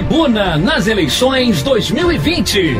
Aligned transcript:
Tribuna 0.00 0.56
nas 0.56 0.86
eleições 0.86 1.62
2020. 1.62 2.74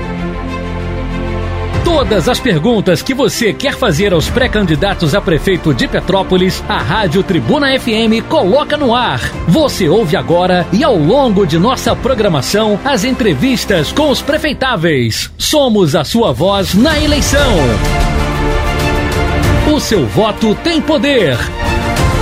Todas 1.85 2.31
as 2.31 2.41
perguntas 2.41 3.03
que 3.03 3.13
você 3.13 3.53
quer 3.53 3.75
fazer 3.75 4.15
aos 4.15 4.31
pré-candidatos 4.31 5.15
a 5.15 5.21
prefeito 5.21 5.75
de 5.75 5.87
Petrópolis, 5.87 6.65
a 6.67 6.79
Rádio 6.79 7.23
Tribuna 7.23 7.79
FM 7.79 8.27
coloca 8.27 8.75
no 8.79 8.95
ar. 8.95 9.21
Você 9.47 9.87
ouve 9.87 10.17
agora 10.17 10.67
e 10.73 10.83
ao 10.83 10.97
longo 10.97 11.47
de 11.47 11.59
nossa 11.59 11.95
programação 11.95 12.81
as 12.83 13.05
entrevistas 13.05 13.93
com 13.93 14.09
os 14.09 14.23
prefeitáveis. 14.23 15.31
Somos 15.37 15.95
a 15.95 16.05
sua 16.05 16.33
voz 16.33 16.73
na 16.73 16.99
eleição. 16.99 17.53
O 19.71 19.79
seu 19.79 20.07
voto 20.07 20.55
tem 20.65 20.81
poder. 20.81 21.37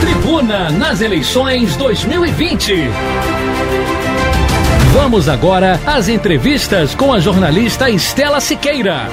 Tribuna 0.00 0.70
nas 0.70 1.00
eleições 1.00 1.76
2020. 1.76 3.37
Vamos 4.92 5.28
agora 5.28 5.78
às 5.86 6.08
entrevistas 6.08 6.94
com 6.94 7.12
a 7.12 7.20
jornalista 7.20 7.90
Estela 7.90 8.40
Siqueira. 8.40 9.08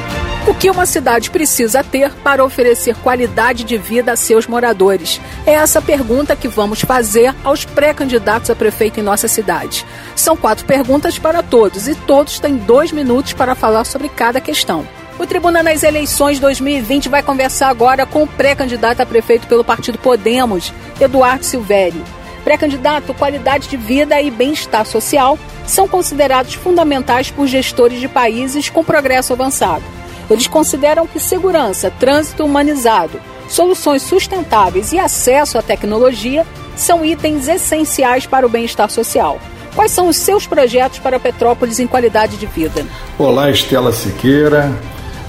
O 0.47 0.53
que 0.53 0.69
uma 0.69 0.85
cidade 0.85 1.29
precisa 1.29 1.83
ter 1.83 2.11
para 2.23 2.45
oferecer 2.45 2.95
qualidade 2.95 3.63
de 3.63 3.77
vida 3.77 4.13
a 4.13 4.15
seus 4.15 4.47
moradores? 4.47 5.19
É 5.45 5.53
essa 5.53 5.81
pergunta 5.81 6.35
que 6.35 6.47
vamos 6.47 6.81
fazer 6.81 7.35
aos 7.43 7.65
pré-candidatos 7.65 8.49
a 8.49 8.55
prefeito 8.55 8.99
em 8.99 9.03
nossa 9.03 9.27
cidade. 9.27 9.85
São 10.15 10.37
quatro 10.37 10.65
perguntas 10.65 11.19
para 11.19 11.43
todos 11.43 11.87
e 11.87 11.95
todos 11.95 12.39
têm 12.39 12.55
dois 12.55 12.91
minutos 12.91 13.33
para 13.33 13.53
falar 13.53 13.83
sobre 13.83 14.07
cada 14.07 14.39
questão. 14.39 14.87
O 15.19 15.25
Tribuna 15.25 15.61
nas 15.61 15.83
Eleições 15.83 16.39
2020 16.39 17.09
vai 17.09 17.21
conversar 17.21 17.69
agora 17.69 18.05
com 18.05 18.23
o 18.23 18.27
pré-candidato 18.27 19.01
a 19.01 19.05
prefeito 19.05 19.47
pelo 19.47 19.63
Partido 19.63 19.97
Podemos, 19.97 20.71
Eduardo 21.01 21.43
Silvério. 21.43 22.03
Pré-candidato, 22.45 23.11
qualidade 23.15 23.67
de 23.67 23.75
vida 23.75 24.21
e 24.21 24.29
bem-estar 24.29 24.85
social 24.85 25.37
são 25.65 25.87
considerados 25.87 26.53
fundamentais 26.53 27.31
por 27.31 27.47
gestores 27.47 27.99
de 27.99 28.07
países 28.07 28.69
com 28.69 28.83
progresso 28.83 29.33
avançado. 29.33 29.83
Eles 30.29 30.45
consideram 30.45 31.07
que 31.07 31.19
segurança, 31.19 31.91
trânsito 31.99 32.45
humanizado, 32.45 33.19
soluções 33.49 34.03
sustentáveis 34.03 34.93
e 34.93 34.99
acesso 34.99 35.57
à 35.57 35.63
tecnologia 35.63 36.45
são 36.75 37.03
itens 37.03 37.47
essenciais 37.47 38.27
para 38.27 38.45
o 38.45 38.49
bem-estar 38.49 38.91
social. 38.91 39.39
Quais 39.73 39.89
são 39.91 40.07
os 40.07 40.15
seus 40.15 40.45
projetos 40.45 40.99
para 40.99 41.19
Petrópolis 41.19 41.79
em 41.79 41.87
qualidade 41.87 42.37
de 42.37 42.45
vida? 42.45 42.85
Olá, 43.17 43.49
Estela 43.49 43.91
Siqueira. 43.91 44.71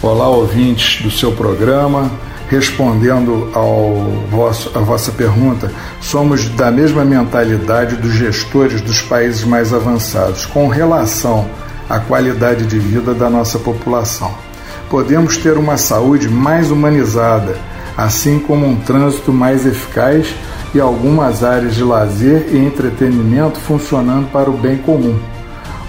Olá, 0.02 0.28
ouvintes 0.28 1.02
do 1.02 1.10
seu 1.10 1.32
programa. 1.32 2.10
Respondendo 2.48 3.50
ao 3.52 3.94
vosso, 4.30 4.70
à 4.75 4.80
vossa 4.80 5.11
pergunta, 5.11 5.72
somos 6.00 6.48
da 6.50 6.70
mesma 6.70 7.05
mentalidade 7.05 7.97
dos 7.97 8.12
gestores 8.12 8.80
dos 8.80 9.03
países 9.03 9.44
mais 9.44 9.72
avançados 9.75 10.47
com 10.47 10.69
relação 10.69 11.48
à 11.88 11.98
qualidade 11.98 12.66
de 12.66 12.78
vida 12.78 13.12
da 13.12 13.28
nossa 13.28 13.58
população 13.58 14.47
podemos 14.88 15.36
ter 15.36 15.56
uma 15.56 15.77
saúde 15.77 16.28
mais 16.28 16.70
humanizada, 16.70 17.56
assim 17.97 18.38
como 18.38 18.66
um 18.66 18.77
trânsito 18.77 19.33
mais 19.33 19.66
eficaz 19.66 20.34
e 20.75 20.81
algumas 20.81 21.42
áreas 21.42 21.75
de 21.75 21.83
lazer 21.83 22.48
e 22.53 22.58
entretenimento 22.58 23.58
funcionando 23.58 24.31
para 24.31 24.50
o 24.50 24.56
bem 24.56 24.77
comum. 24.78 25.19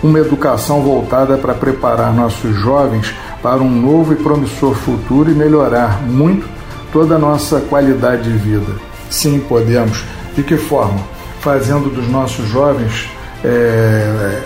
Uma 0.01 0.19
educação 0.19 0.81
voltada 0.81 1.37
para 1.37 1.53
preparar 1.53 2.13
nossos 2.13 2.55
jovens 2.55 3.13
para 3.41 3.61
um 3.61 3.69
novo 3.69 4.13
e 4.13 4.15
promissor 4.15 4.73
futuro 4.75 5.31
e 5.31 5.33
melhorar 5.33 6.01
muito 6.01 6.47
toda 6.91 7.15
a 7.15 7.19
nossa 7.19 7.59
qualidade 7.61 8.23
de 8.23 8.37
vida. 8.37 8.73
Sim, 9.09 9.39
podemos. 9.47 10.03
De 10.35 10.43
que 10.43 10.57
forma? 10.57 10.99
Fazendo 11.41 11.89
dos 11.89 12.07
nossos 12.07 12.47
jovens 12.47 13.09
é, 13.43 14.41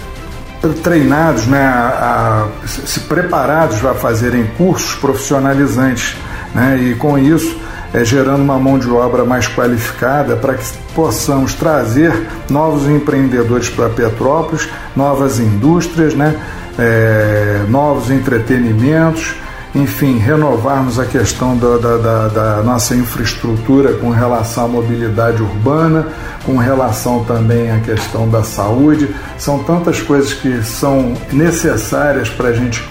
treinados, 0.84 1.47
né, 1.47 1.64
a, 1.64 2.47
a, 2.64 2.67
se 2.67 3.00
preparados 3.02 3.84
a 3.86 3.94
fazerem 3.94 4.45
cursos 4.58 4.96
profissionalizantes, 4.96 6.16
né, 6.53 6.78
e 6.78 6.96
com 6.96 7.18
isso 7.18 7.58
é, 7.94 8.06
gerando 8.06 8.41
uma 8.41 8.58
mão 8.58 8.78
de 8.78 8.90
obra 8.90 9.25
mais 9.25 9.47
qualificada 9.47 10.35
para 10.35 10.53
que 10.53 10.66
possamos 10.96 11.53
trazer 11.53 12.28
novos 12.50 12.88
empreendedores 12.88 13.69
para 13.69 13.90
Petrópolis, 13.90 14.69
novas 14.96 15.40
indústrias, 15.40 16.13
né, 16.13 16.40
é, 16.78 17.66
novos 17.68 18.09
entretenimentos 18.09 19.36
enfim, 19.74 20.18
renovarmos 20.18 21.00
a 21.00 21.06
questão 21.06 21.58
da, 21.58 21.78
da, 21.78 21.98
da, 21.98 22.28
da, 22.28 22.64
nossa 22.64 22.94
infraestrutura 22.94 23.94
com 23.94 24.09
relação 24.09 24.66
à 24.66 24.68
mobilidade 24.68 25.42
urbana, 25.42 26.08
com 26.46 26.58
relação 26.58 27.24
também 27.24 27.72
à 27.72 27.80
questão 27.80 28.28
da 28.28 28.44
saúde. 28.44 29.16
São 29.38 29.64
tantas 29.64 30.02
coisas 30.02 30.34
que 30.34 30.62
são 30.62 31.14
necessárias 31.32 32.30
para 32.30 32.50
a 32.50 32.54
gente 32.54 32.84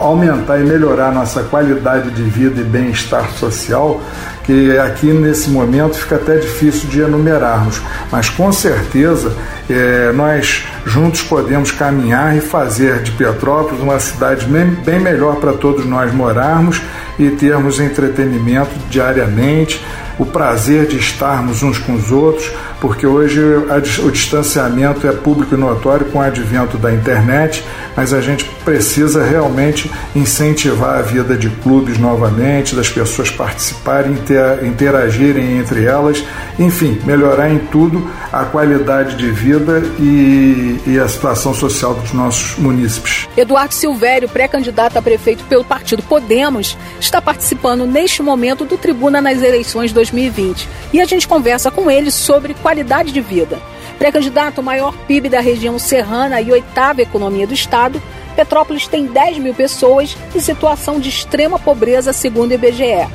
aumentar 0.00 0.60
e 0.60 0.64
melhorar 0.64 1.12
nossa 1.12 1.42
qualidade 1.42 2.10
de 2.12 2.22
vida 2.22 2.60
e 2.60 2.64
bem-estar 2.64 3.28
social 3.32 4.00
que 4.48 4.78
aqui 4.78 5.12
nesse 5.12 5.50
momento 5.50 5.98
fica 5.98 6.14
até 6.14 6.36
difícil 6.36 6.88
de 6.88 7.02
enumerarmos, 7.02 7.82
mas 8.10 8.30
com 8.30 8.50
certeza 8.50 9.36
é, 9.68 10.10
nós 10.12 10.64
juntos 10.86 11.20
podemos 11.20 11.70
caminhar 11.70 12.34
e 12.34 12.40
fazer 12.40 13.02
de 13.02 13.10
Petrópolis 13.10 13.82
uma 13.82 14.00
cidade 14.00 14.46
bem, 14.46 14.70
bem 14.70 14.98
melhor 15.00 15.36
para 15.36 15.52
todos 15.52 15.84
nós 15.84 16.14
morarmos 16.14 16.80
e 17.18 17.28
termos 17.28 17.78
entretenimento 17.78 18.70
diariamente, 18.88 19.84
o 20.18 20.24
prazer 20.24 20.86
de 20.86 20.96
estarmos 20.96 21.62
uns 21.62 21.76
com 21.76 21.92
os 21.92 22.10
outros, 22.10 22.50
porque 22.80 23.06
hoje 23.06 23.40
o 23.40 24.10
distanciamento 24.10 25.06
é 25.06 25.12
público 25.12 25.54
e 25.54 25.58
notório 25.58 26.06
com 26.06 26.18
o 26.18 26.22
advento 26.22 26.78
da 26.78 26.92
internet, 26.92 27.64
mas 27.96 28.12
a 28.12 28.20
gente 28.20 28.44
precisa 28.64 29.24
realmente 29.24 29.90
incentivar 30.14 30.98
a 30.98 31.02
vida 31.02 31.36
de 31.36 31.50
clubes 31.50 31.98
novamente, 31.98 32.74
das 32.74 32.88
pessoas 32.88 33.30
participarem, 33.30 34.16
interagirem 34.62 35.58
entre 35.58 35.84
elas, 35.84 36.22
enfim, 36.58 37.00
melhorar 37.04 37.50
em 37.50 37.58
tudo 37.58 38.08
a 38.32 38.44
qualidade 38.44 39.16
de 39.16 39.30
vida 39.30 39.82
e, 39.98 40.80
e 40.86 40.98
a 40.98 41.08
situação 41.08 41.54
social 41.54 41.94
dos 41.94 42.12
nossos 42.12 42.56
munícipes. 42.58 43.26
Eduardo 43.36 43.74
Silvério, 43.74 44.28
pré-candidato 44.28 44.96
a 44.96 45.02
prefeito 45.02 45.44
pelo 45.44 45.64
partido 45.64 46.02
Podemos, 46.02 46.76
está 47.00 47.20
participando 47.20 47.86
neste 47.86 48.22
momento 48.22 48.64
do 48.64 48.76
Tribuna 48.76 49.20
nas 49.20 49.42
eleições 49.42 49.92
2020 49.92 50.68
e 50.92 51.00
a 51.00 51.04
gente 51.04 51.26
conversa 51.26 51.70
com 51.70 51.90
ele 51.90 52.10
sobre 52.10 52.54
qualidade 52.68 53.12
de 53.12 53.20
vida. 53.22 53.58
Pré-candidato 53.98 54.62
maior 54.62 54.94
PIB 55.06 55.30
da 55.30 55.40
região 55.40 55.78
serrana 55.78 56.38
e 56.38 56.52
oitava 56.52 57.00
economia 57.00 57.46
do 57.46 57.54
estado, 57.54 58.00
Petrópolis 58.36 58.86
tem 58.86 59.06
10 59.06 59.38
mil 59.38 59.54
pessoas 59.54 60.14
em 60.34 60.38
situação 60.38 61.00
de 61.00 61.08
extrema 61.08 61.58
pobreza, 61.58 62.12
segundo 62.12 62.50
o 62.50 62.54
IBGE. 62.54 63.08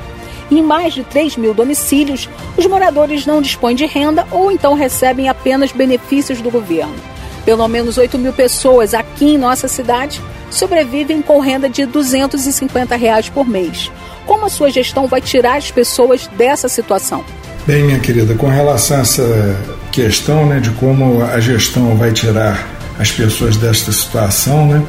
Em 0.50 0.60
mais 0.60 0.92
de 0.92 1.04
3 1.04 1.36
mil 1.36 1.54
domicílios, 1.54 2.28
os 2.56 2.66
moradores 2.66 3.24
não 3.24 3.40
dispõem 3.40 3.76
de 3.76 3.86
renda 3.86 4.26
ou 4.32 4.50
então 4.50 4.74
recebem 4.74 5.28
apenas 5.28 5.70
benefícios 5.70 6.40
do 6.40 6.50
governo. 6.50 6.96
Pelo 7.44 7.68
menos 7.68 7.96
8 7.96 8.18
mil 8.18 8.32
pessoas 8.32 8.92
aqui 8.92 9.34
em 9.34 9.38
nossa 9.38 9.68
cidade 9.68 10.20
sobrevivem 10.50 11.22
com 11.22 11.38
renda 11.38 11.68
de 11.68 11.86
250 11.86 12.96
reais 12.96 13.28
por 13.28 13.46
mês. 13.46 13.88
Como 14.26 14.46
a 14.46 14.50
sua 14.50 14.68
gestão 14.68 15.06
vai 15.06 15.20
tirar 15.20 15.58
as 15.58 15.70
pessoas 15.70 16.26
dessa 16.26 16.68
situação? 16.68 17.24
Bem, 17.66 17.84
minha 17.84 17.98
querida, 17.98 18.34
com 18.34 18.46
relação 18.46 18.98
a 18.98 19.00
essa 19.00 19.56
questão 19.90 20.44
né, 20.44 20.60
de 20.60 20.68
como 20.72 21.24
a 21.24 21.40
gestão 21.40 21.96
vai 21.96 22.12
tirar 22.12 22.68
as 22.98 23.10
pessoas 23.10 23.56
desta 23.56 23.90
situação 23.90 24.68
né, 24.68 24.82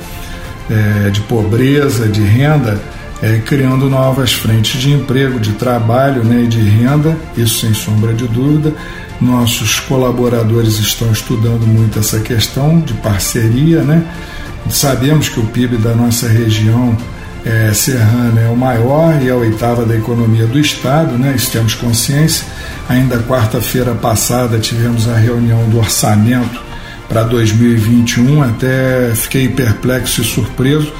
é, 0.69 1.09
de 1.09 1.21
pobreza, 1.21 2.05
de 2.05 2.21
renda, 2.21 2.77
é, 3.23 3.37
criando 3.37 3.89
novas 3.89 4.33
frentes 4.33 4.81
de 4.81 4.91
emprego, 4.91 5.39
de 5.39 5.53
trabalho 5.53 6.21
né, 6.25 6.41
e 6.43 6.47
de 6.47 6.59
renda, 6.59 7.17
isso 7.37 7.61
sem 7.61 7.73
sombra 7.73 8.13
de 8.13 8.27
dúvida. 8.27 8.73
Nossos 9.21 9.79
colaboradores 9.79 10.77
estão 10.77 11.09
estudando 11.13 11.65
muito 11.65 11.97
essa 11.97 12.19
questão 12.19 12.81
de 12.81 12.93
parceria. 12.95 13.83
Né? 13.83 14.03
Sabemos 14.69 15.29
que 15.29 15.39
o 15.39 15.45
PIB 15.45 15.77
da 15.77 15.95
nossa 15.95 16.27
região 16.27 16.97
é, 17.45 17.71
serrana 17.73 18.41
é 18.41 18.49
o 18.49 18.57
maior 18.57 19.21
e 19.21 19.29
a 19.29 19.35
oitava 19.35 19.85
da 19.85 19.95
economia 19.95 20.47
do 20.47 20.59
Estado, 20.59 21.17
né? 21.17 21.33
isso 21.35 21.51
temos 21.51 21.75
consciência. 21.75 22.45
Ainda 22.89 23.19
quarta-feira 23.19 23.93
passada 23.93 24.57
tivemos 24.57 25.07
a 25.07 25.15
reunião 25.15 25.69
do 25.69 25.77
orçamento 25.77 26.59
para 27.07 27.23
2021, 27.23 28.41
até 28.41 29.13
fiquei 29.13 29.47
perplexo 29.47 30.21
e 30.21 30.25
surpreso 30.25 30.91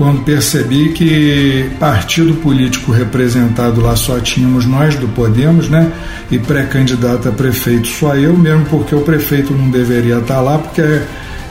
quando 0.00 0.22
percebi 0.22 0.92
que 0.94 1.70
partido 1.78 2.32
político 2.36 2.90
representado 2.90 3.82
lá 3.82 3.94
só 3.94 4.18
tínhamos 4.18 4.64
nós 4.64 4.94
do 4.94 5.06
Podemos, 5.08 5.68
né? 5.68 5.92
E 6.30 6.38
pré-candidato 6.38 7.28
a 7.28 7.32
prefeito 7.32 7.86
só 7.86 8.16
eu, 8.16 8.34
mesmo 8.34 8.64
porque 8.64 8.94
o 8.94 9.02
prefeito 9.02 9.52
não 9.52 9.68
deveria 9.68 10.16
estar 10.16 10.40
lá, 10.40 10.56
porque 10.56 11.02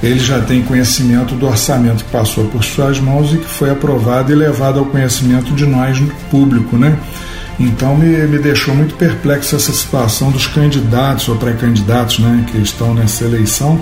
ele 0.01 0.19
já 0.19 0.39
tem 0.39 0.61
conhecimento 0.61 1.35
do 1.35 1.45
orçamento 1.45 2.03
que 2.05 2.11
passou 2.11 2.45
por 2.45 2.63
suas 2.63 2.99
mãos 2.99 3.33
e 3.33 3.37
que 3.37 3.47
foi 3.47 3.69
aprovado 3.69 4.31
e 4.31 4.35
levado 4.35 4.79
ao 4.79 4.85
conhecimento 4.85 5.53
de 5.53 5.65
nós, 5.65 5.99
público, 6.31 6.77
né? 6.77 6.97
Então 7.59 7.95
me, 7.95 8.07
me 8.27 8.39
deixou 8.39 8.73
muito 8.73 8.95
perplexo 8.95 9.55
essa 9.55 9.73
situação 9.73 10.31
dos 10.31 10.47
candidatos 10.47 11.27
ou 11.27 11.35
pré-candidatos 11.35 12.19
né, 12.19 12.45
que 12.49 12.57
estão 12.57 12.93
nessa 12.93 13.25
eleição 13.25 13.81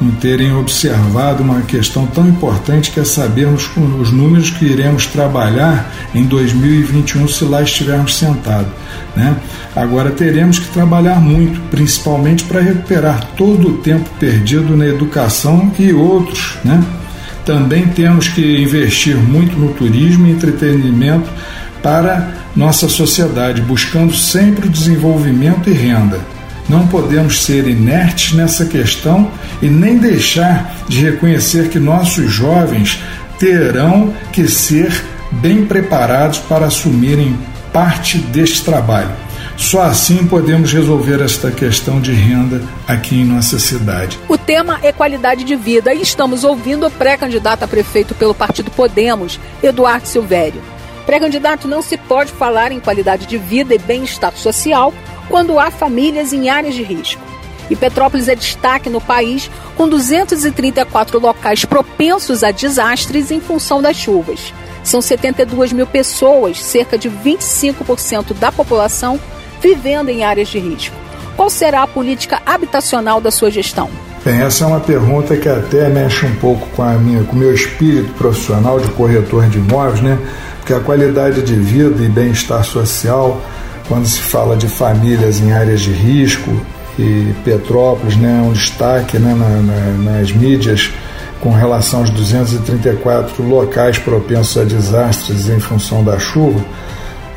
não 0.00 0.10
terem 0.12 0.52
observado 0.54 1.42
uma 1.42 1.62
questão 1.62 2.06
tão 2.06 2.28
importante 2.28 2.90
que 2.90 3.00
é 3.00 3.04
sabermos 3.04 3.70
os 3.76 4.10
números 4.10 4.50
que 4.50 4.64
iremos 4.64 5.06
trabalhar 5.06 5.92
em 6.14 6.24
2021 6.24 7.26
se 7.28 7.44
lá 7.44 7.62
estivermos 7.62 8.14
sentados. 8.16 8.72
Né? 9.14 9.36
Agora 9.74 10.10
teremos 10.10 10.58
que 10.58 10.68
trabalhar 10.68 11.20
muito, 11.20 11.60
principalmente 11.70 12.44
para 12.44 12.60
recuperar 12.60 13.24
todo 13.36 13.68
o 13.68 13.78
tempo 13.78 14.08
perdido 14.20 14.76
na 14.76 14.86
educação 14.86 15.72
e 15.78 15.92
outros. 15.92 16.58
Né? 16.64 16.82
Também 17.44 17.86
temos 17.88 18.28
que 18.28 18.62
investir 18.62 19.16
muito 19.16 19.56
no 19.58 19.72
turismo 19.72 20.26
e 20.26 20.32
entretenimento 20.32 21.30
para 21.82 22.34
nossa 22.54 22.88
sociedade, 22.88 23.62
buscando 23.62 24.14
sempre 24.14 24.66
o 24.66 24.70
desenvolvimento 24.70 25.70
e 25.70 25.72
renda. 25.72 26.35
Não 26.68 26.86
podemos 26.86 27.44
ser 27.44 27.66
inertes 27.68 28.32
nessa 28.32 28.66
questão 28.66 29.30
e 29.62 29.68
nem 29.68 29.98
deixar 29.98 30.74
de 30.88 31.00
reconhecer 31.00 31.68
que 31.68 31.78
nossos 31.78 32.30
jovens 32.30 33.00
terão 33.38 34.12
que 34.32 34.48
ser 34.48 35.04
bem 35.30 35.64
preparados 35.64 36.38
para 36.38 36.66
assumirem 36.66 37.38
parte 37.72 38.18
deste 38.18 38.64
trabalho. 38.64 39.10
Só 39.56 39.82
assim 39.82 40.26
podemos 40.26 40.72
resolver 40.72 41.22
esta 41.22 41.50
questão 41.50 42.00
de 42.00 42.12
renda 42.12 42.62
aqui 42.86 43.20
em 43.20 43.24
nossa 43.24 43.58
cidade. 43.58 44.18
O 44.28 44.36
tema 44.36 44.78
é 44.82 44.92
qualidade 44.92 45.44
de 45.44 45.56
vida 45.56 45.94
e 45.94 46.02
estamos 46.02 46.44
ouvindo 46.44 46.86
o 46.86 46.90
pré-candidato 46.90 47.62
a 47.62 47.68
prefeito 47.68 48.14
pelo 48.14 48.34
Partido 48.34 48.70
Podemos, 48.70 49.40
Eduardo 49.62 50.06
Silvério. 50.06 50.60
Pré-candidato, 51.06 51.68
não 51.68 51.80
se 51.80 51.96
pode 51.96 52.32
falar 52.32 52.72
em 52.72 52.80
qualidade 52.80 53.26
de 53.26 53.38
vida 53.38 53.74
e 53.74 53.78
bem-estar 53.78 54.32
social 54.36 54.92
quando 55.28 55.58
há 55.58 55.70
famílias 55.70 56.32
em 56.32 56.48
áreas 56.48 56.74
de 56.74 56.82
risco. 56.82 57.22
E 57.68 57.76
Petrópolis 57.76 58.28
é 58.28 58.34
destaque 58.34 58.88
no 58.88 59.00
país, 59.00 59.50
com 59.76 59.88
234 59.88 61.18
locais 61.18 61.64
propensos 61.64 62.44
a 62.44 62.50
desastres 62.50 63.30
em 63.30 63.40
função 63.40 63.82
das 63.82 63.96
chuvas. 63.96 64.52
São 64.84 65.00
72 65.00 65.72
mil 65.72 65.86
pessoas, 65.86 66.62
cerca 66.62 66.96
de 66.96 67.10
25% 67.10 68.34
da 68.34 68.52
população, 68.52 69.18
vivendo 69.60 70.10
em 70.10 70.22
áreas 70.22 70.48
de 70.48 70.60
risco. 70.60 70.94
Qual 71.34 71.50
será 71.50 71.82
a 71.82 71.88
política 71.88 72.40
habitacional 72.46 73.20
da 73.20 73.30
sua 73.30 73.50
gestão? 73.50 73.90
Bem, 74.24 74.40
essa 74.40 74.64
é 74.64 74.66
uma 74.66 74.80
pergunta 74.80 75.36
que 75.36 75.48
até 75.48 75.88
mexe 75.88 76.24
um 76.24 76.34
pouco 76.36 76.66
com 76.74 76.82
a 76.82 76.94
minha, 76.94 77.22
com 77.24 77.34
o 77.34 77.38
meu 77.38 77.52
espírito 77.52 78.12
profissional 78.14 78.80
de 78.80 78.88
corretor 78.90 79.48
de 79.48 79.58
imóveis, 79.58 80.00
né? 80.00 80.18
Porque 80.58 80.72
a 80.72 80.80
qualidade 80.80 81.42
de 81.42 81.54
vida 81.54 82.02
e 82.02 82.08
bem-estar 82.08 82.64
social 82.64 83.40
quando 83.88 84.06
se 84.06 84.20
fala 84.20 84.56
de 84.56 84.68
famílias 84.68 85.40
em 85.40 85.52
áreas 85.52 85.80
de 85.80 85.90
risco, 85.90 86.50
e 86.98 87.34
Petrópolis 87.44 88.16
né, 88.16 88.42
um 88.42 88.52
destaque 88.52 89.18
né, 89.18 89.34
na, 89.34 89.48
na, 89.48 90.12
nas 90.12 90.32
mídias 90.32 90.90
com 91.40 91.50
relação 91.50 92.00
aos 92.00 92.10
234 92.10 93.46
locais 93.46 93.98
propensos 93.98 94.56
a 94.56 94.64
desastres 94.64 95.48
em 95.48 95.60
função 95.60 96.02
da 96.02 96.18
chuva 96.18 96.64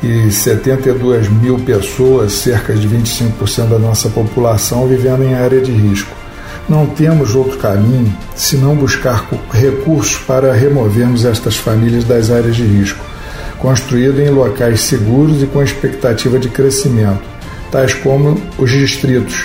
e 0.02 0.30
72 0.30 1.28
mil 1.28 1.58
pessoas, 1.58 2.32
cerca 2.32 2.72
de 2.72 2.88
25% 2.88 3.68
da 3.68 3.78
nossa 3.78 4.08
população, 4.08 4.86
vivendo 4.88 5.22
em 5.22 5.34
área 5.34 5.60
de 5.60 5.70
risco. 5.70 6.16
Não 6.66 6.86
temos 6.86 7.34
outro 7.34 7.58
caminho 7.58 8.16
senão 8.34 8.74
buscar 8.74 9.28
recursos 9.52 10.16
para 10.16 10.54
removermos 10.54 11.26
estas 11.26 11.56
famílias 11.56 12.04
das 12.04 12.30
áreas 12.30 12.56
de 12.56 12.62
risco 12.62 13.04
construído 13.60 14.20
em 14.20 14.30
locais 14.30 14.80
seguros 14.82 15.42
e 15.42 15.46
com 15.46 15.62
expectativa 15.62 16.38
de 16.38 16.48
crescimento, 16.48 17.22
tais 17.70 17.94
como 17.94 18.40
os 18.58 18.70
distritos. 18.70 19.44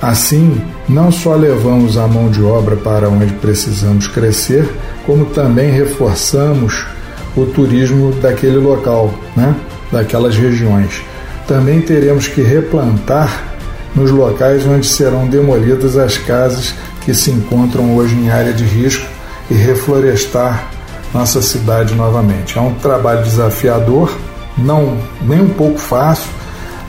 Assim, 0.00 0.60
não 0.88 1.10
só 1.10 1.34
levamos 1.34 1.96
a 1.96 2.06
mão 2.06 2.30
de 2.30 2.42
obra 2.42 2.76
para 2.76 3.08
onde 3.08 3.32
precisamos 3.34 4.06
crescer, 4.06 4.68
como 5.06 5.24
também 5.26 5.70
reforçamos 5.70 6.86
o 7.34 7.46
turismo 7.46 8.12
daquele 8.12 8.58
local, 8.58 9.12
né? 9.34 9.54
daquelas 9.90 10.36
regiões. 10.36 11.02
Também 11.48 11.80
teremos 11.80 12.28
que 12.28 12.42
replantar 12.42 13.54
nos 13.94 14.10
locais 14.10 14.66
onde 14.66 14.86
serão 14.86 15.26
demolidas 15.26 15.96
as 15.96 16.18
casas 16.18 16.74
que 17.04 17.14
se 17.14 17.30
encontram 17.30 17.96
hoje 17.96 18.14
em 18.14 18.30
área 18.30 18.52
de 18.52 18.64
risco 18.64 19.06
e 19.50 19.54
reflorestar 19.54 20.70
nossa 21.14 21.40
cidade 21.40 21.94
novamente. 21.94 22.58
É 22.58 22.60
um 22.60 22.74
trabalho 22.74 23.22
desafiador, 23.22 24.12
não 24.58 24.98
nem 25.22 25.40
um 25.40 25.50
pouco 25.50 25.78
fácil. 25.78 26.28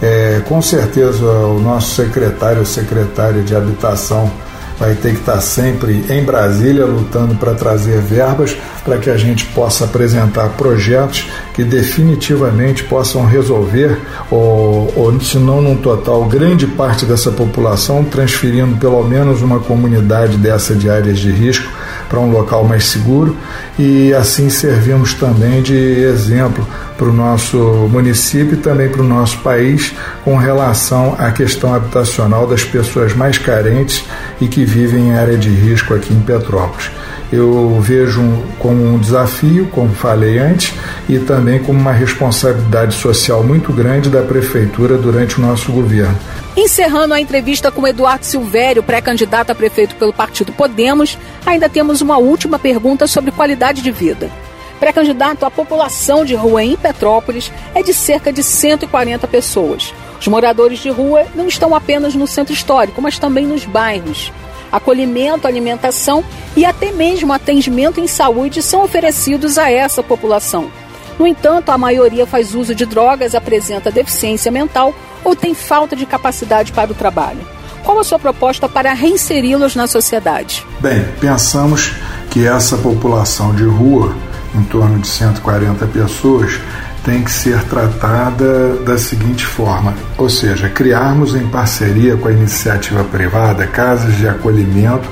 É, 0.02 0.42
com 0.46 0.62
certeza 0.62 1.26
o 1.26 1.60
nosso 1.60 1.96
secretário 1.96 2.60
ou 2.60 2.66
secretária 2.66 3.42
de 3.42 3.56
habitação 3.56 4.30
vai 4.78 4.94
ter 4.94 5.14
que 5.14 5.20
estar 5.20 5.40
sempre 5.40 6.04
em 6.10 6.24
Brasília 6.24 6.86
lutando 6.86 7.36
para 7.36 7.54
trazer 7.54 8.02
verbas 8.02 8.58
para 8.84 8.98
que 8.98 9.10
a 9.10 9.18
gente 9.18 9.46
possa 9.48 9.86
apresentar 9.86 10.50
projetos 10.50 11.28
que 11.54 11.64
definitivamente 11.64 12.84
possam 12.84 13.26
resolver, 13.26 13.98
ou, 14.30 14.94
ou 14.96 15.20
se 15.22 15.38
não 15.38 15.62
num 15.62 15.76
total, 15.78 16.26
grande 16.26 16.68
parte 16.68 17.06
dessa 17.06 17.32
população, 17.32 18.04
transferindo 18.04 18.78
pelo 18.78 19.04
menos 19.04 19.42
uma 19.42 19.60
comunidade 19.60 20.38
dessa 20.38 20.76
de 20.76 20.90
áreas 20.90 21.18
de 21.18 21.32
risco 21.32 21.68
para 22.10 22.20
um 22.20 22.32
local 22.32 22.64
mais 22.64 22.86
seguro 22.86 23.36
e 23.78 24.14
assim 24.14 24.50
servimos 24.50 25.14
também 25.14 25.62
de 25.62 25.76
exemplo 25.76 26.66
para 26.98 27.08
o 27.08 27.14
nosso 27.14 27.58
município 27.92 28.54
e 28.54 28.58
também 28.58 28.90
para 28.90 29.02
o 29.02 29.06
nosso 29.06 29.40
país 29.40 29.94
com 30.24 30.38
relação 30.38 31.16
à 31.20 31.32
questão 31.32 31.74
habitacional 31.74 32.48
das 32.48 32.64
pessoas 32.64 33.14
mais 33.14 33.38
carentes 33.38 34.04
e 34.40 34.48
que 34.48 34.64
vivem 34.64 35.10
em 35.10 35.18
área 35.18 35.38
de 35.38 35.50
risco 35.50 35.94
aqui 35.94 36.14
em 36.14 36.22
Petrópolis. 36.22 36.90
Eu 37.32 37.80
vejo 37.82 38.22
como 38.60 38.86
um 38.86 39.00
desafio, 39.00 39.68
como 39.72 39.90
falei 39.90 40.38
antes, 40.38 40.74
e 41.10 41.18
também 41.18 41.60
como 41.60 41.80
uma 41.80 41.92
responsabilidade 41.92 42.96
social 42.96 43.44
muito 43.44 43.74
grande 43.74 44.10
da 44.10 44.22
Prefeitura 44.22 44.98
durante 44.98 45.40
o 45.40 45.42
nosso 45.42 45.72
governo. 45.72 46.16
Encerrando 46.58 47.14
a 47.14 47.20
entrevista 47.20 47.70
com 47.70 47.86
Eduardo 47.86 48.26
Silvério, 48.26 48.82
pré-candidato 48.82 49.50
a 49.50 49.56
prefeito 49.56 49.94
pelo 49.96 50.14
Partido 50.14 50.54
Podemos, 50.54 51.18
ainda 51.46 51.68
temos 51.68 52.00
uma 52.00 52.18
última 52.18 52.58
pergunta 52.58 53.08
sobre 53.08 53.32
qualidade 53.32 53.82
de 53.82 53.92
vida. 53.92 54.32
Pré-candidato, 54.80 55.46
a 55.46 55.52
população 55.52 56.24
de 56.24 56.34
rua 56.34 56.64
em 56.64 56.78
Petrópolis 56.78 57.52
é 57.74 57.84
de 57.84 57.94
cerca 57.94 58.32
de 58.32 58.42
140 58.42 59.28
pessoas. 59.28 59.94
Os 60.18 60.28
moradores 60.28 60.80
de 60.80 60.90
rua 60.90 61.26
não 61.36 61.46
estão 61.46 61.76
apenas 61.76 62.16
no 62.16 62.26
centro 62.26 62.54
histórico, 62.54 63.02
mas 63.02 63.20
também 63.20 63.46
nos 63.46 63.66
bairros. 63.66 64.32
Acolhimento, 64.72 65.48
alimentação 65.48 66.24
e 66.56 66.64
até 66.64 66.90
mesmo 66.92 67.34
atendimento 67.34 68.00
em 68.00 68.08
saúde 68.08 68.62
são 68.62 68.82
oferecidos 68.82 69.58
a 69.58 69.70
essa 69.70 70.02
população. 70.02 70.72
No 71.18 71.26
entanto, 71.26 71.70
a 71.70 71.78
maioria 71.78 72.26
faz 72.26 72.54
uso 72.54 72.76
de 72.76 72.86
drogas, 72.86 73.36
apresenta 73.36 73.92
deficiência 73.92 74.52
mental 74.52 74.94
ou 75.24 75.36
tem 75.36 75.54
falta 75.54 75.96
de 75.96 76.06
capacidade 76.06 76.72
para 76.72 76.92
o 76.92 76.96
trabalho? 76.96 77.40
Qual 77.84 78.00
a 78.00 78.04
sua 78.04 78.20
proposta 78.20 78.68
para 78.68 78.94
reinseri-los 78.94 79.76
na 79.76 79.88
sociedade? 79.88 80.66
Bem, 80.80 81.06
pensamos 81.22 81.94
que 82.32 82.46
essa 82.46 82.78
população 82.78 83.54
de 83.54 83.64
rua, 83.64 84.16
em 84.56 84.64
torno 84.64 85.00
de 85.00 85.08
140 85.08 85.86
pessoas, 85.88 86.60
tem 87.04 87.24
que 87.24 87.32
ser 87.32 87.64
tratada 87.66 88.78
da 88.78 88.98
seguinte 88.98 89.46
forma: 89.46 89.94
ou 90.18 90.28
seja, 90.28 90.68
criarmos 90.68 91.36
em 91.36 91.48
parceria 91.48 92.18
com 92.18 92.28
a 92.28 92.32
iniciativa 92.32 93.04
privada 93.04 93.68
casas 93.68 94.16
de 94.18 94.28
acolhimento 94.28 95.08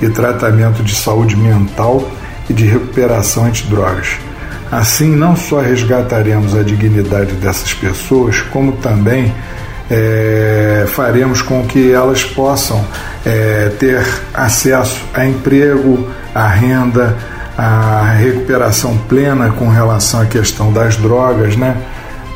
e 0.00 0.08
tratamento 0.10 0.82
de 0.82 0.94
saúde 0.94 1.34
mental 1.34 2.06
e 2.48 2.52
de 2.52 2.66
recuperação 2.66 3.46
antidrogas. 3.46 4.18
Assim, 4.70 5.16
não 5.16 5.34
só 5.34 5.60
resgataremos 5.60 6.54
a 6.54 6.62
dignidade 6.62 7.32
dessas 7.34 7.72
pessoas, 7.72 8.40
como 8.42 8.72
também 8.72 9.32
é, 9.90 10.84
faremos 10.88 11.40
com 11.40 11.66
que 11.66 11.90
elas 11.90 12.24
possam 12.24 12.84
é, 13.24 13.72
ter 13.78 14.04
acesso 14.34 15.02
a 15.14 15.24
emprego, 15.24 16.06
a 16.34 16.46
renda, 16.46 17.16
a 17.56 18.12
recuperação 18.18 18.96
plena 19.08 19.50
com 19.50 19.68
relação 19.68 20.20
à 20.20 20.26
questão 20.26 20.72
das 20.72 20.96
drogas, 20.96 21.56
né? 21.56 21.76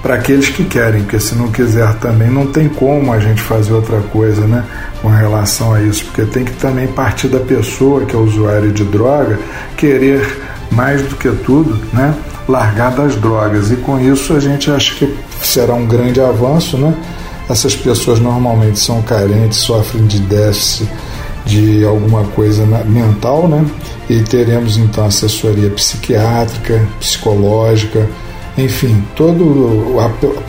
Para 0.03 0.15
aqueles 0.15 0.49
que 0.49 0.65
querem, 0.65 1.03
porque 1.03 1.21
se 1.21 1.37
não 1.37 1.53
quiser 1.53 1.95
também 1.95 2.29
não 2.29 2.47
tem 2.47 2.69
como 2.69 3.13
a 3.13 3.21
gente 3.21 3.41
fazer 3.41 3.73
outra 3.73 4.01
coisa, 4.01 4.47
né? 4.47 4.65
Com 5.01 5.09
relação 5.09 5.75
a 5.75 5.81
isso, 5.83 6.05
porque 6.07 6.23
tem 6.23 6.45
que 6.45 6.53
também 6.53 6.89
partir 6.89 7.29
da 7.29 7.39
pessoa 7.39 8.05
que 8.05 8.17
é 8.17 8.19
usuário 8.19 8.73
de 8.73 8.83
droga 8.85 9.39
querer 9.77 10.41
mais 10.73 11.03
do 11.03 11.17
que 11.17 11.31
tudo, 11.31 11.79
né? 11.93 12.15
Largar 12.49 12.91
das 12.93 13.15
drogas 13.17 13.71
e 13.71 13.77
com 13.77 14.01
isso 14.01 14.33
a 14.33 14.41
gente 14.41 14.71
acha 14.71 14.95
que 14.95 15.17
será 15.43 15.75
um 15.75 15.87
grande 15.87 16.21
avanço, 16.21 16.77
né? 16.77 16.95
Essas 17.49 17.77
pessoas 17.77 18.19
normalmente 18.19 18.79
são 18.79 19.03
carentes, 19.03 19.59
sofrem 19.59 20.07
de 20.07 20.21
déficit 20.21 20.89
de 21.45 21.85
alguma 21.85 22.25
coisa 22.25 22.65
mental, 22.85 23.49
né? 23.49 23.65
E 24.09 24.21
teremos 24.23 24.77
então 24.77 25.05
assessoria 25.05 25.71
psiquiátrica, 25.71 26.87
psicológica, 26.99 28.09
enfim, 28.57 29.03
todo 29.17 29.45
o 29.45 30.01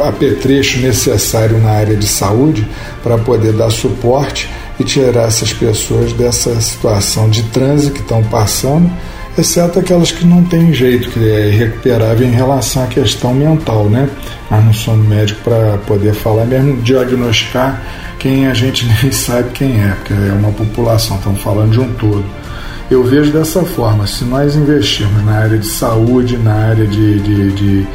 apetrecho 0.04 0.80
necessário 0.80 1.58
na 1.60 1.72
área 1.72 1.96
de 1.96 2.08
saúde 2.08 2.68
para 3.02 3.18
poder 3.18 3.54
dar 3.54 3.70
suporte 3.70 4.50
e 4.80 4.84
tirar 4.84 5.28
essas 5.28 5.54
pessoas 5.54 6.12
dessa 6.14 6.60
situação 6.60 7.30
de 7.30 7.44
transe 7.44 7.92
que 7.92 8.02
estão 8.02 8.22
passando, 8.24 8.92
exceto 9.38 9.80
aquelas 9.80 10.12
que 10.12 10.26
não 10.26 10.44
têm 10.44 10.74
jeito, 10.74 11.10
que 11.10 11.20
é 11.20 11.50
irrecuperável 11.50 12.28
em 12.28 12.32
relação 12.32 12.84
à 12.84 12.88
questão 12.88 13.34
mental, 13.34 13.86
né? 13.86 14.10
Nós 14.50 14.64
não 14.64 14.74
somos 14.74 15.08
médicos 15.08 15.44
para 15.44 15.78
poder 15.80 16.14
falar, 16.14 16.46
mesmo 16.46 16.82
diagnosticar 16.82 17.82
quem 18.20 18.48
a 18.48 18.54
gente 18.54 18.86
nem 19.02 19.12
sabe 19.12 19.50
quem 19.52 19.84
é, 19.84 19.90
porque 19.90 20.14
é 20.14 20.34
uma 20.34 20.52
população, 20.52 21.18
estamos 21.18 21.42
falando 21.42 21.72
de 21.72 21.80
um 21.80 21.94
todo. 21.94 22.26
Eu 22.92 23.04
vejo 23.04 23.32
dessa 23.32 23.64
forma, 23.64 24.06
se 24.06 24.24
nós 24.24 24.56
investirmos 24.56 25.26
na 25.26 25.40
área 25.40 25.58
de 25.58 25.66
saúde, 25.66 26.38
na 26.38 26.54
área 26.54 26.86
de, 26.86 27.20
de, 27.20 27.52
de 27.52 27.88